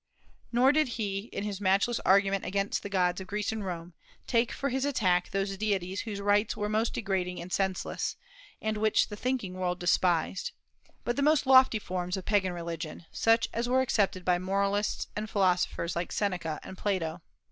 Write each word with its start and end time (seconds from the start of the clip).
Nor 0.51 0.71
did 0.71 0.87
he, 0.97 1.25
in 1.31 1.43
his 1.43 1.61
matchless 1.61 1.99
argument 1.99 2.43
against 2.43 2.81
the 2.81 2.89
gods 2.89 3.21
of 3.21 3.27
Greece 3.27 3.51
and 3.51 3.63
Rome, 3.63 3.93
take 4.25 4.51
for 4.51 4.69
his 4.69 4.83
attack 4.83 5.29
those 5.29 5.55
deities 5.57 6.01
whose 6.01 6.19
rites 6.19 6.57
were 6.57 6.67
most 6.67 6.95
degrading 6.95 7.39
and 7.39 7.51
senseless, 7.53 8.15
and 8.63 8.77
which 8.77 9.09
the 9.09 9.15
thinking 9.15 9.53
world 9.53 9.79
despised, 9.79 10.53
but 11.03 11.17
the 11.17 11.21
most 11.21 11.45
lofty 11.45 11.77
forms 11.77 12.17
of 12.17 12.25
pagan 12.25 12.51
religion, 12.51 13.05
such 13.11 13.47
as 13.53 13.69
were 13.69 13.81
accepted 13.81 14.25
by 14.25 14.39
moralists 14.39 15.05
and 15.15 15.29
philosophers 15.29 15.95
like 15.95 16.11
Seneca 16.11 16.59
and 16.63 16.79
Plato. 16.79 17.21